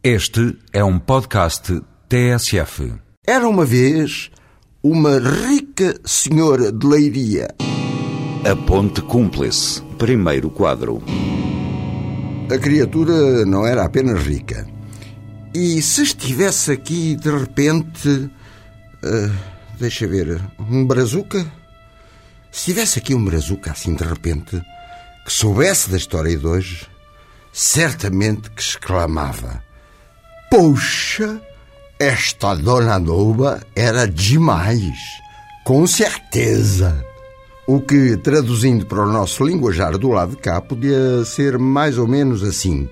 Este 0.00 0.56
é 0.72 0.84
um 0.84 0.96
podcast 0.96 1.82
TSF. 2.08 2.94
Era 3.26 3.48
uma 3.48 3.64
vez 3.64 4.30
uma 4.80 5.18
rica 5.18 5.98
senhora 6.04 6.70
de 6.70 6.86
Leiria. 6.86 7.48
A 8.48 8.54
Ponte 8.64 9.02
Cúmplice, 9.02 9.82
primeiro 9.98 10.50
quadro. 10.50 11.02
A 12.48 12.56
criatura 12.58 13.44
não 13.44 13.66
era 13.66 13.84
apenas 13.84 14.22
rica. 14.22 14.68
E 15.52 15.82
se 15.82 16.04
estivesse 16.04 16.70
aqui 16.70 17.16
de 17.16 17.36
repente. 17.36 18.08
Uh, 18.08 19.34
deixa 19.80 20.06
ver. 20.06 20.40
Um 20.60 20.86
brazuca? 20.86 21.44
Se 22.52 22.66
tivesse 22.66 23.00
aqui 23.00 23.16
um 23.16 23.24
brazuca 23.24 23.72
assim 23.72 23.96
de 23.96 24.04
repente, 24.04 24.62
que 25.24 25.32
soubesse 25.32 25.90
da 25.90 25.96
história 25.96 26.38
de 26.38 26.46
hoje, 26.46 26.86
certamente 27.52 28.48
que 28.52 28.62
exclamava: 28.62 29.66
Poxa, 30.50 31.42
esta 32.00 32.54
dona 32.54 32.96
Loba 32.96 33.60
era 33.76 34.08
demais, 34.08 34.96
com 35.62 35.86
certeza. 35.86 37.04
O 37.66 37.82
que, 37.82 38.16
traduzindo 38.16 38.86
para 38.86 39.02
o 39.02 39.12
nosso 39.12 39.44
linguajar 39.44 39.98
do 39.98 40.08
lado 40.08 40.30
de 40.30 40.36
cá, 40.38 40.58
podia 40.58 41.22
ser 41.26 41.58
mais 41.58 41.98
ou 41.98 42.08
menos 42.08 42.42
assim: 42.42 42.88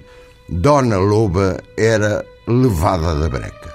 Dona 0.50 0.98
Loba 0.98 1.56
era 1.78 2.22
levada 2.46 3.14
da 3.14 3.26
breca. 3.26 3.74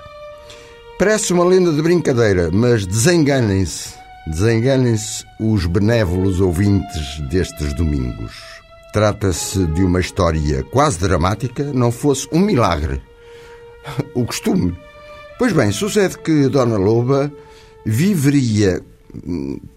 Parece 0.99 1.33
uma 1.33 1.43
lenda 1.43 1.73
de 1.73 1.81
brincadeira, 1.81 2.51
mas 2.53 2.85
desenganem-se, 2.85 3.95
desenganem-se 4.27 5.25
os 5.39 5.65
benévolos 5.65 6.39
ouvintes 6.39 7.19
destes 7.31 7.73
domingos. 7.73 8.31
Trata-se 8.93 9.65
de 9.65 9.83
uma 9.83 9.99
história 9.99 10.63
quase 10.65 10.99
dramática, 10.99 11.63
não 11.73 11.91
fosse 11.91 12.27
um 12.31 12.39
milagre. 12.39 13.01
O 14.13 14.25
costume. 14.25 14.77
Pois 15.37 15.53
bem, 15.53 15.71
sucede 15.71 16.17
que 16.19 16.47
Dona 16.49 16.77
Loba 16.77 17.31
viveria, 17.85 18.81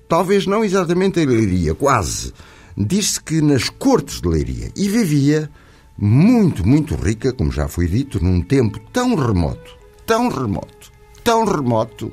talvez 0.08 0.46
não 0.46 0.64
exatamente 0.64 1.20
em 1.20 1.26
Leiria, 1.26 1.74
quase. 1.74 2.32
Diz-se 2.76 3.22
que 3.22 3.40
nas 3.40 3.68
cortes 3.70 4.20
de 4.20 4.28
Leiria. 4.28 4.70
E 4.76 4.88
vivia 4.88 5.50
muito, 5.96 6.66
muito 6.66 6.94
rica, 6.94 7.32
como 7.32 7.50
já 7.50 7.68
foi 7.68 7.86
dito, 7.86 8.22
num 8.22 8.40
tempo 8.40 8.78
tão 8.92 9.14
remoto, 9.14 9.76
tão 10.04 10.28
remoto, 10.28 10.92
tão 11.22 11.44
remoto, 11.44 12.12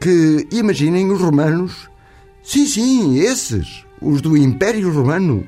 que 0.00 0.46
imaginem 0.50 1.10
os 1.10 1.20
romanos, 1.20 1.88
sim, 2.42 2.66
sim, 2.66 3.18
esses, 3.18 3.84
os 4.00 4.20
do 4.20 4.36
Império 4.36 4.92
Romano, 4.92 5.46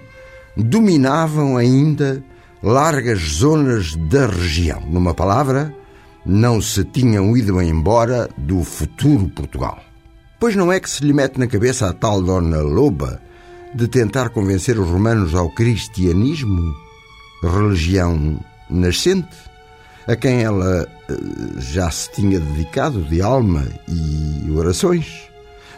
dominavam 0.57 1.57
ainda 1.57 2.23
largas 2.62 3.20
zonas 3.20 3.97
da 3.97 4.27
região. 4.27 4.83
Numa 4.83 5.14
palavra, 5.14 5.75
não 6.25 6.61
se 6.61 6.85
tinham 6.85 7.37
ido 7.37 7.61
embora 7.61 8.29
do 8.37 8.63
futuro 8.63 9.29
Portugal. 9.29 9.81
Pois 10.39 10.57
não 10.57 10.73
é 10.73 10.81
que 10.81 10.89
se 10.89 11.05
lhe 11.05 11.13
mete 11.13 11.39
na 11.39 11.47
cabeça 11.47 11.89
a 11.89 11.93
tal 11.93 12.23
Dona 12.23 12.61
Loba 12.61 13.21
de 13.75 13.87
tentar 13.87 14.31
convencer 14.31 14.79
os 14.79 14.89
romanos 14.89 15.35
ao 15.35 15.51
cristianismo, 15.51 16.75
religião 17.43 18.39
nascente, 18.69 19.37
a 20.07 20.17
quem 20.17 20.43
ela 20.43 20.89
eh, 21.09 21.15
já 21.59 21.91
se 21.91 22.11
tinha 22.13 22.41
dedicado 22.41 23.03
de 23.05 23.21
alma 23.21 23.67
e 23.87 24.51
orações? 24.51 25.29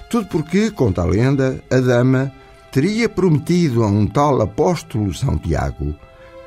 Tudo 0.08 0.26
porque, 0.28 0.70
conta 0.70 1.02
a 1.02 1.06
lenda, 1.06 1.60
a 1.70 1.80
dama 1.80 2.32
teria 2.70 3.08
prometido 3.08 3.82
a 3.82 3.86
um 3.86 4.06
tal 4.06 4.40
apóstolo 4.40 5.12
São 5.12 5.36
Tiago 5.36 5.94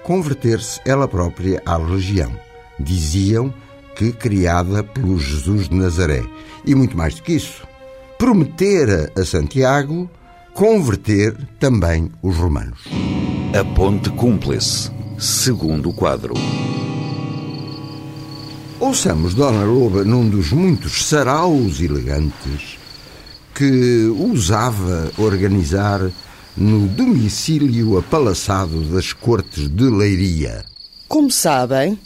converter-se 0.04 0.80
ela 0.86 1.08
própria 1.08 1.62
à 1.66 1.78
religião. 1.78 2.32
Diziam 2.80 3.54
que 3.96 4.12
criada 4.12 4.84
pelo 4.84 5.18
Jesus 5.18 5.70
de 5.70 5.76
Nazaré. 5.76 6.24
E 6.66 6.76
muito 6.76 6.98
mais 6.98 7.16
do 7.16 7.24
que 7.24 7.34
isso, 7.34 7.66
prometera 8.18 9.12
a 9.18 9.24
Santiago 9.24 10.10
converter 10.54 11.36
também 11.60 12.12
os 12.22 12.38
romanos. 12.38 12.82
A 13.58 13.64
Ponte 13.76 14.10
Cúmplice, 14.12 14.92
segundo 15.18 15.94
quadro. 15.94 16.34
Ouçamos 18.80 19.34
Dona 19.34 19.64
Loba 19.64 20.04
num 20.04 20.30
dos 20.30 20.52
muitos 20.52 21.06
saraus 21.06 21.80
elegantes 21.80 22.78
que 23.54 24.06
usava 24.18 25.12
organizar 25.18 26.02
no 26.58 26.88
domicílio 26.88 27.98
apalaçado 27.98 28.82
das 28.90 29.14
cortes 29.14 29.70
de 29.70 29.84
Leiria. 29.84 30.66
Como 31.08 31.32
sabem, 31.32 31.98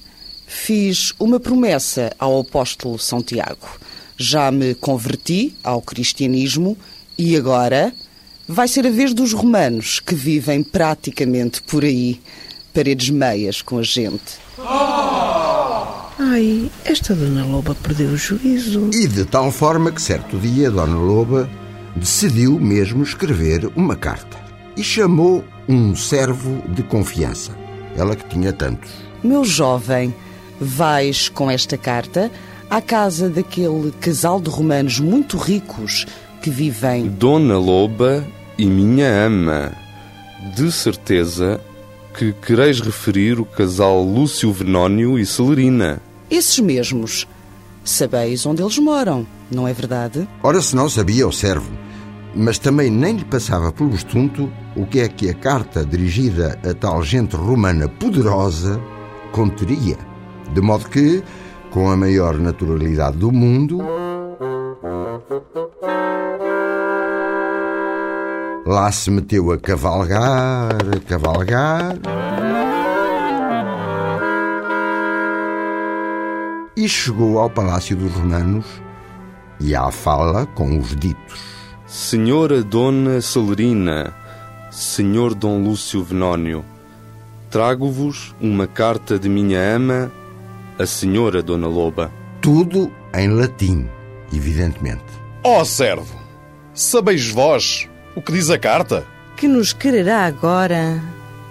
fiz 0.49 1.13
uma 1.19 1.39
promessa 1.39 2.11
ao 2.17 2.39
apóstolo 2.39 2.97
São 2.97 3.21
Tiago. 3.21 3.69
Já 4.17 4.51
me 4.51 4.73
converti 4.73 5.55
ao 5.63 5.79
cristianismo 5.79 6.75
e 7.15 7.37
agora 7.37 7.93
vai 8.47 8.67
ser 8.67 8.87
a 8.87 8.89
vez 8.89 9.13
dos 9.13 9.31
romanos 9.31 9.99
que 9.99 10.15
vivem 10.15 10.63
praticamente 10.63 11.61
por 11.61 11.85
aí, 11.85 12.19
paredes 12.73 13.11
meias 13.11 13.61
com 13.61 13.77
a 13.77 13.83
gente. 13.83 14.39
Ai, 16.17 16.69
esta 16.83 17.13
Dona 17.13 17.45
Loba 17.45 17.75
perdeu 17.75 18.09
o 18.09 18.17
juízo. 18.17 18.89
E 18.91 19.07
de 19.07 19.25
tal 19.25 19.51
forma 19.51 19.91
que 19.91 20.01
certo 20.01 20.37
dia 20.39 20.71
Dona 20.71 20.97
Loba 20.97 21.47
decidiu 21.95 22.59
mesmo 22.59 23.03
escrever 23.03 23.71
uma 23.75 23.95
carta 23.95 24.37
e 24.75 24.83
chamou 24.83 25.45
um 25.67 25.95
servo 25.95 26.63
de 26.69 26.81
confiança. 26.81 27.55
Ela 27.95 28.15
que 28.15 28.27
tinha 28.27 28.51
tantos. 28.51 28.89
Meu 29.23 29.45
jovem, 29.45 30.13
vais 30.59 31.29
com 31.29 31.49
esta 31.49 31.77
carta 31.77 32.31
à 32.69 32.81
casa 32.81 33.29
daquele 33.29 33.91
casal 33.99 34.39
de 34.39 34.49
romanos 34.49 34.99
muito 34.99 35.37
ricos 35.37 36.05
que 36.41 36.49
vivem. 36.49 37.07
Dona 37.07 37.57
Loba 37.57 38.25
e 38.57 38.65
minha 38.65 39.07
ama, 39.25 39.71
de 40.55 40.71
certeza 40.71 41.59
que 42.13 42.33
quereis 42.33 42.79
referir 42.79 43.39
o 43.39 43.45
casal 43.45 44.03
Lúcio 44.03 44.51
Venónio 44.51 45.17
e 45.17 45.25
Celerina. 45.25 46.01
Esses 46.29 46.59
mesmos. 46.59 47.27
Sabeis 47.83 48.45
onde 48.45 48.61
eles 48.61 48.77
moram, 48.77 49.25
não 49.49 49.67
é 49.67 49.73
verdade? 49.73 50.27
Ora, 50.43 50.61
se 50.61 50.75
não 50.75 50.89
sabia 50.89 51.27
o 51.27 51.31
servo, 51.31 51.71
mas 52.35 52.59
também 52.59 52.91
nem 52.91 53.15
lhe 53.15 53.25
passava 53.25 53.71
pelo 53.71 53.95
estunto 53.95 54.51
o 54.75 54.85
que 54.85 54.99
é 54.99 55.07
que 55.07 55.29
a 55.29 55.33
carta 55.33 55.85
dirigida 55.85 56.59
a 56.63 56.73
tal 56.73 57.01
gente 57.01 57.35
romana 57.35 57.87
poderosa 57.87 58.79
conteria. 59.31 60.08
De 60.53 60.61
modo 60.61 60.89
que, 60.89 61.23
com 61.71 61.89
a 61.89 61.95
maior 61.95 62.37
naturalidade 62.37 63.17
do 63.17 63.31
mundo, 63.31 63.79
lá 68.65 68.91
se 68.91 69.11
meteu 69.11 69.51
a 69.51 69.57
cavalgar, 69.57 70.69
a 70.71 70.99
cavalgar. 71.07 71.95
E 76.75 76.87
chegou 76.87 77.39
ao 77.39 77.49
palácio 77.49 77.95
dos 77.95 78.13
romanos 78.13 78.65
e 79.59 79.75
à 79.75 79.91
fala 79.91 80.45
com 80.45 80.79
os 80.79 80.95
ditos. 80.95 81.41
Senhora 81.85 82.63
Dona 82.63 83.19
Celerina, 83.21 84.13
Senhor 84.71 85.33
Dom 85.33 85.63
Lúcio 85.63 86.03
Venónio, 86.03 86.63
trago-vos 87.49 88.35
uma 88.39 88.67
carta 88.67 89.17
de 89.17 89.27
minha 89.27 89.59
ama, 89.59 90.11
a 90.79 90.85
Senhora 90.85 91.43
Dona 91.43 91.67
Loba. 91.67 92.09
Tudo 92.41 92.89
em 93.13 93.27
latim, 93.27 93.87
evidentemente. 94.33 95.03
Ó 95.43 95.61
oh, 95.61 95.65
servo, 95.65 96.15
sabeis 96.73 97.29
vós 97.29 97.89
o 98.15 98.21
que 98.21 98.31
diz 98.31 98.49
a 98.49 98.57
carta? 98.57 99.05
Que 99.35 99.47
nos 99.47 99.73
quererá 99.73 100.25
agora 100.25 101.01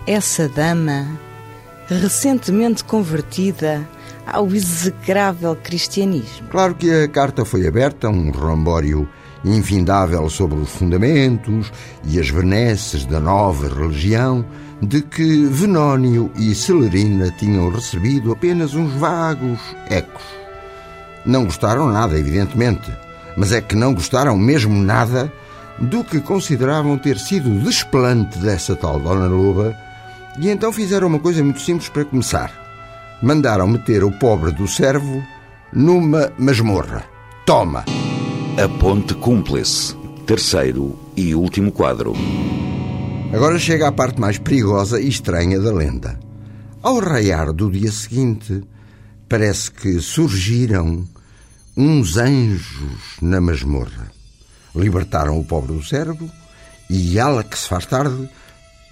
essa 0.06 0.48
dama, 0.48 1.06
recentemente 1.88 2.82
convertida 2.82 3.86
ao 4.26 4.48
execrável 4.48 5.54
cristianismo. 5.56 6.48
Claro 6.48 6.74
que 6.74 6.90
a 6.90 7.08
carta 7.08 7.44
foi 7.44 7.66
aberta, 7.66 8.08
um 8.08 8.30
rambório 8.30 9.08
infindável 9.44 10.28
sobre 10.28 10.58
os 10.58 10.70
fundamentos 10.70 11.72
e 12.04 12.18
as 12.18 12.30
benesses 12.30 13.04
da 13.04 13.20
nova 13.20 13.68
religião, 13.68 14.44
de 14.80 15.02
que 15.02 15.46
Venónio 15.46 16.30
e 16.36 16.54
Celerina 16.54 17.30
tinham 17.38 17.70
recebido 17.70 18.32
apenas 18.32 18.74
uns 18.74 18.92
vagos 18.94 19.58
ecos. 19.90 20.22
Não 21.26 21.44
gostaram 21.44 21.88
nada, 21.88 22.18
evidentemente, 22.18 22.90
mas 23.36 23.52
é 23.52 23.60
que 23.60 23.74
não 23.74 23.94
gostaram 23.94 24.36
mesmo 24.36 24.80
nada 24.82 25.32
do 25.78 26.02
que 26.02 26.20
consideravam 26.20 26.98
ter 26.98 27.18
sido 27.18 27.50
o 27.50 27.60
desplante 27.60 28.38
dessa 28.38 28.74
tal 28.74 28.98
Dona 28.98 29.26
Loba, 29.26 29.76
e 30.38 30.48
então 30.48 30.72
fizeram 30.72 31.08
uma 31.08 31.18
coisa 31.18 31.42
muito 31.42 31.60
simples 31.60 31.88
para 31.88 32.04
começar. 32.04 32.52
Mandaram 33.22 33.66
meter 33.66 34.04
o 34.04 34.12
pobre 34.12 34.52
do 34.52 34.68
servo 34.68 35.22
numa 35.72 36.32
masmorra. 36.38 37.04
Toma! 37.44 37.97
A 38.58 38.68
Ponte 38.68 39.14
Cúmplice, 39.14 39.94
terceiro 40.26 40.98
e 41.16 41.32
último 41.32 41.70
quadro. 41.70 42.12
Agora 43.32 43.56
chega 43.56 43.86
a 43.86 43.92
parte 43.92 44.20
mais 44.20 44.36
perigosa 44.36 45.00
e 45.00 45.08
estranha 45.08 45.60
da 45.60 45.72
lenda. 45.72 46.18
Ao 46.82 46.98
raiar 46.98 47.52
do 47.52 47.70
dia 47.70 47.92
seguinte, 47.92 48.64
parece 49.28 49.70
que 49.70 50.00
surgiram 50.00 51.06
uns 51.76 52.16
anjos 52.16 53.18
na 53.22 53.40
masmorra. 53.40 54.10
Libertaram 54.74 55.38
o 55.38 55.44
pobre 55.44 55.74
do 55.74 55.84
cérebro 55.84 56.28
e, 56.90 57.16
ela 57.16 57.44
que 57.44 57.56
se 57.56 57.68
faz 57.68 57.86
tarde, 57.86 58.28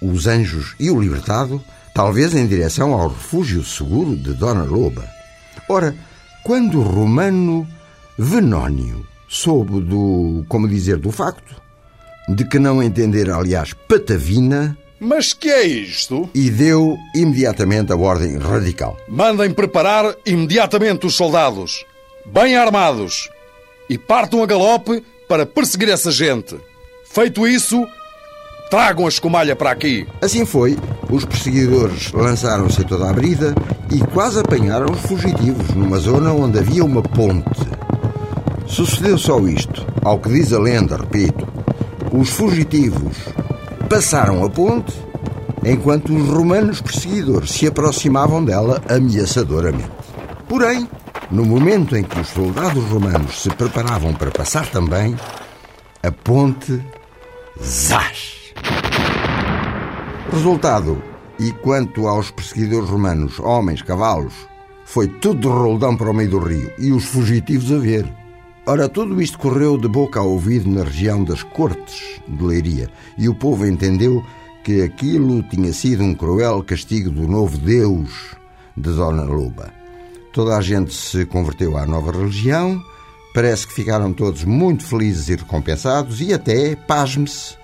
os 0.01 0.27
anjos 0.27 0.75
e 0.79 0.89
o 0.89 0.97
libertado, 0.97 1.61
talvez 1.93 2.33
em 2.33 2.47
direção 2.47 2.93
ao 2.93 3.09
refúgio 3.09 3.65
seguro 3.65 4.15
de 4.15 4.33
Dona 4.33 4.63
Loba. 4.63 5.05
Ora, 5.67 5.93
quando 6.41 6.79
o 6.79 6.83
romano 6.83 7.67
Venónio 8.17 9.05
soube 9.27 9.81
do, 9.81 10.45
como 10.47 10.67
dizer, 10.67 10.97
do 10.97 11.11
facto, 11.11 11.55
de 12.29 12.45
que 12.45 12.59
não 12.59 12.81
entender, 12.81 13.29
aliás, 13.29 13.73
patavina, 13.87 14.77
Mas 14.99 15.33
que 15.33 15.49
é 15.49 15.65
isto? 15.65 16.29
e 16.33 16.49
deu 16.49 16.97
imediatamente 17.15 17.91
a 17.91 17.95
ordem 17.97 18.37
radical. 18.37 18.97
Mandem 19.07 19.51
preparar 19.51 20.15
imediatamente 20.25 21.05
os 21.05 21.15
soldados, 21.15 21.85
bem 22.25 22.55
armados, 22.57 23.29
e 23.89 23.97
partam 23.97 24.43
a 24.43 24.45
galope 24.45 25.03
para 25.27 25.45
perseguir 25.45 25.89
essa 25.89 26.11
gente. 26.11 26.57
Feito 27.09 27.47
isso, 27.47 27.85
tragam 28.69 29.05
a 29.05 29.09
escumalha 29.09 29.55
para 29.55 29.71
aqui. 29.71 30.05
Assim 30.21 30.45
foi, 30.45 30.77
os 31.09 31.23
perseguidores 31.25 32.11
lançaram-se 32.11 32.83
toda 32.83 33.09
a 33.09 33.13
brida 33.13 33.53
e 33.91 33.99
quase 34.13 34.39
apanharam 34.39 34.91
os 34.93 34.99
fugitivos 35.01 35.69
numa 35.73 35.97
zona 35.99 36.33
onde 36.33 36.59
havia 36.59 36.83
uma 36.83 37.01
ponte. 37.01 37.66
Sucedeu 38.67 39.17
só 39.17 39.39
isto, 39.47 39.85
ao 40.03 40.19
que 40.19 40.29
diz 40.29 40.53
a 40.53 40.59
lenda, 40.59 40.97
repito. 40.97 41.47
Os 42.11 42.29
fugitivos 42.29 43.17
passaram 43.89 44.43
a 44.43 44.49
ponte 44.49 44.93
enquanto 45.65 46.13
os 46.15 46.27
romanos 46.29 46.81
perseguidores 46.81 47.51
se 47.51 47.67
aproximavam 47.67 48.43
dela 48.43 48.81
ameaçadoramente. 48.89 49.91
Porém, 50.47 50.87
no 51.31 51.45
momento 51.45 51.95
em 51.95 52.03
que 52.03 52.19
os 52.19 52.27
soldados 52.27 52.83
romanos 52.85 53.41
se 53.41 53.49
preparavam 53.49 54.13
para 54.13 54.31
passar 54.31 54.67
também, 54.67 55.15
a 56.03 56.11
ponte 56.11 56.81
zás! 57.61 58.53
Resultado, 60.31 61.01
e 61.39 61.51
quanto 61.51 62.07
aos 62.07 62.31
perseguidores 62.31 62.89
romanos, 62.89 63.39
homens, 63.39 63.81
cavalos, 63.81 64.33
foi 64.85 65.07
tudo 65.07 65.41
de 65.41 65.47
roldão 65.47 65.95
para 65.95 66.11
o 66.11 66.13
meio 66.13 66.29
do 66.29 66.39
rio 66.39 66.71
e 66.77 66.91
os 66.91 67.05
fugitivos 67.05 67.71
a 67.71 67.77
ver. 67.77 68.26
Ora, 68.69 68.89
tudo 68.89 69.21
isto 69.21 69.39
correu 69.39 69.77
de 69.77 69.87
boca 69.87 70.19
a 70.19 70.23
ouvido 70.23 70.69
na 70.69 70.83
região 70.83 71.23
das 71.23 71.41
Cortes 71.41 72.19
de 72.27 72.43
Leiria 72.43 72.89
e 73.17 73.29
o 73.29 73.33
povo 73.33 73.65
entendeu 73.65 74.21
que 74.61 74.81
aquilo 74.81 75.41
tinha 75.43 75.71
sido 75.71 76.03
um 76.03 76.13
cruel 76.13 76.61
castigo 76.61 77.09
do 77.09 77.25
novo 77.29 77.57
Deus 77.57 78.35
de 78.75 78.93
Dona 78.93 79.23
Loba. 79.23 79.73
Toda 80.33 80.57
a 80.57 80.61
gente 80.61 80.93
se 80.93 81.25
converteu 81.25 81.77
à 81.77 81.85
nova 81.85 82.11
religião, 82.11 82.83
parece 83.33 83.65
que 83.65 83.73
ficaram 83.73 84.11
todos 84.11 84.43
muito 84.43 84.83
felizes 84.83 85.29
e 85.29 85.37
recompensados 85.37 86.19
e 86.19 86.33
até, 86.33 86.75
pasme-se, 86.75 87.55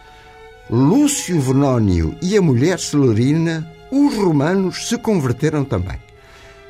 Lúcio 0.70 1.38
Venónio 1.42 2.16
e 2.22 2.38
a 2.38 2.42
mulher 2.42 2.80
Celerina, 2.80 3.70
os 3.92 4.16
romanos, 4.16 4.88
se 4.88 4.98
converteram 4.98 5.66
também. 5.66 6.00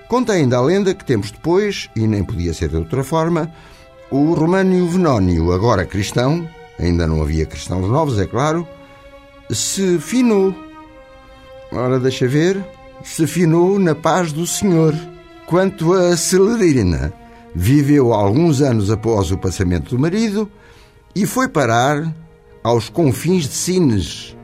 Conta 0.08 0.34
ainda 0.34 0.58
a 0.58 0.62
lenda 0.62 0.96
que 0.96 1.06
tempos 1.06 1.30
depois, 1.30 1.88
e 1.96 2.08
nem 2.08 2.24
podia 2.24 2.52
ser 2.52 2.70
de 2.70 2.78
outra 2.78 3.04
forma, 3.04 3.54
o 4.13 4.36
Românio 4.36 4.86
Venónio, 4.86 5.51
agora 5.51 5.88
cristão, 5.88 6.48
ainda 6.80 7.07
não 7.07 7.19
havia 7.19 7.48
cristãos 7.48 7.89
novos, 7.89 8.19
é 8.19 8.27
claro, 8.27 8.68
se 9.50 9.98
finou. 9.98 10.54
Ora, 11.71 12.00
deixa 12.00 12.27
ver, 12.27 12.63
se 13.04 13.25
finou 13.25 13.80
na 13.80 13.95
paz 13.95 14.31
do 14.31 14.45
Senhor. 14.45 14.94
Quanto 15.48 15.94
a 15.94 16.15
Celerina, 16.15 17.12
viveu 17.56 18.13
alguns 18.13 18.62
anos 18.62 18.92
após 18.92 19.31
o 19.31 19.38
passamento 19.38 19.95
do 19.95 20.00
marido 20.00 20.48
e 21.15 21.25
foi 21.25 21.50
parar 21.50 22.15
aos 22.63 22.89
confins 22.89 23.45
de 23.45 23.56
Sines. 23.56 24.38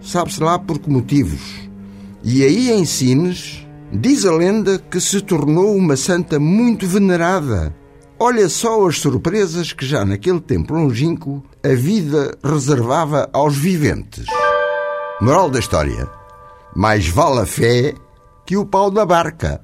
Sabe-se 0.00 0.40
lá 0.40 0.60
por 0.60 0.78
que 0.78 0.88
motivos. 0.88 1.68
E 2.22 2.44
aí 2.44 2.70
em 2.70 2.84
Sines, 2.84 3.66
diz 3.92 4.24
a 4.24 4.30
lenda 4.30 4.78
que 4.78 5.00
se 5.00 5.20
tornou 5.20 5.74
uma 5.74 5.96
santa 5.96 6.38
muito 6.38 6.86
venerada. 6.86 7.74
Olha 8.20 8.48
só 8.48 8.84
as 8.88 8.98
surpresas 8.98 9.72
que 9.72 9.86
já 9.86 10.04
naquele 10.04 10.40
tempo 10.40 10.74
longínquo 10.74 11.40
a 11.64 11.68
vida 11.68 12.36
reservava 12.42 13.30
aos 13.32 13.56
viventes. 13.56 14.26
Moral 15.20 15.48
da 15.48 15.60
história: 15.60 16.08
mais 16.74 17.06
vale 17.06 17.40
a 17.40 17.46
fé 17.46 17.94
que 18.44 18.56
o 18.56 18.66
pau 18.66 18.90
da 18.90 19.06
barca. 19.06 19.60